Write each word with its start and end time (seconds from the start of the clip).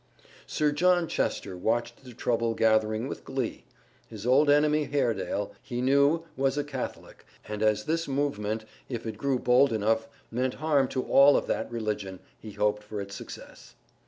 Sir 0.47 0.71
John 0.71 1.07
Chester 1.07 1.55
watched 1.55 2.03
the 2.03 2.15
trouble 2.15 2.55
gathering 2.55 3.07
with 3.07 3.23
glee. 3.23 3.65
His 4.07 4.25
old 4.25 4.49
enemy 4.49 4.85
Haredale, 4.85 5.51
he 5.61 5.79
knew, 5.79 6.23
was 6.35 6.57
a 6.57 6.63
Catholic, 6.63 7.23
and 7.47 7.61
as 7.61 7.83
this 7.85 8.07
movement, 8.07 8.65
if 8.89 9.05
it 9.05 9.15
grew 9.15 9.37
bold 9.37 9.71
enough, 9.71 10.07
meant 10.31 10.55
harm 10.55 10.87
to 10.87 11.03
all 11.03 11.37
of 11.37 11.45
that 11.45 11.71
religion, 11.71 12.19
he 12.39 12.53
hoped 12.53 12.81
for 12.81 12.99
its 12.99 13.13
success. 13.13 13.75